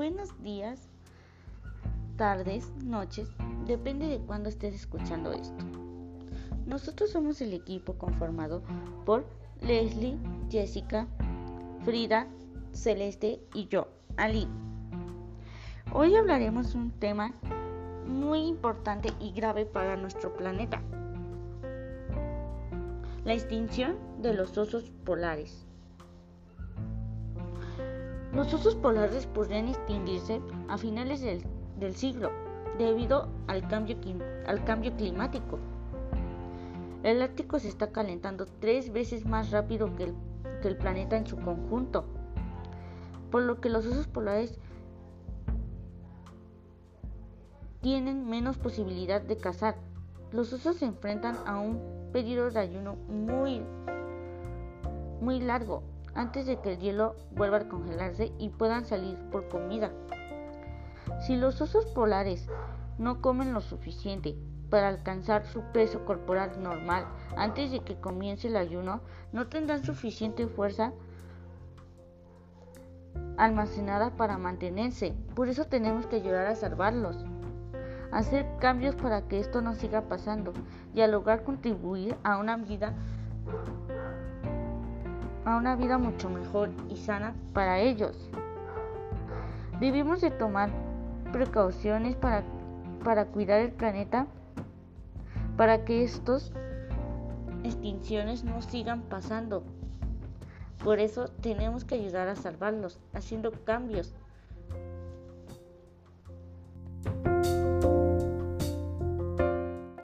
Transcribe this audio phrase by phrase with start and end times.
[0.00, 0.88] Buenos días,
[2.16, 3.28] tardes, noches,
[3.66, 5.62] depende de cuándo estés escuchando esto.
[6.64, 8.62] Nosotros somos el equipo conformado
[9.04, 9.26] por
[9.60, 10.16] Leslie,
[10.48, 11.06] Jessica,
[11.84, 12.26] Frida,
[12.72, 14.48] Celeste y yo, Ali.
[15.92, 17.34] Hoy hablaremos un tema
[18.06, 20.80] muy importante y grave para nuestro planeta.
[23.26, 25.69] La extinción de los osos polares.
[28.32, 32.30] Los osos polares podrían extinguirse a finales del, siglo
[32.78, 33.96] debido al cambio,
[34.46, 35.58] al cambio climático.
[37.02, 40.12] El Ártico se está calentando tres veces más rápido que
[40.68, 42.04] el, planeta en su conjunto,
[43.32, 44.60] por lo que los osos polares
[47.80, 49.76] tienen menos posibilidad de cazar.
[50.30, 51.80] Los osos se enfrentan a un
[52.12, 53.62] periodo de ayuno muy,
[55.20, 55.82] muy largo
[56.14, 59.90] antes de que el hielo vuelva a congelarse y puedan salir por comida.
[61.26, 62.48] Si los osos polares
[62.98, 64.36] no comen lo suficiente
[64.70, 69.00] para alcanzar su peso corporal normal antes de que comience el ayuno,
[69.32, 70.92] no tendrán suficiente fuerza
[73.36, 75.14] almacenada para mantenerse.
[75.34, 77.24] Por eso tenemos que ayudar a salvarlos
[78.10, 80.52] hacer cambios para que esto no siga pasando
[80.94, 82.94] y lograr contribuir a una vida
[85.56, 88.30] una vida mucho mejor y sana para ellos.
[89.80, 90.70] Debemos de tomar
[91.32, 92.42] precauciones para,
[93.04, 94.26] para cuidar el planeta
[95.56, 96.52] para que estas
[97.64, 99.62] extinciones no sigan pasando.
[100.82, 104.14] Por eso tenemos que ayudar a salvarlos, haciendo cambios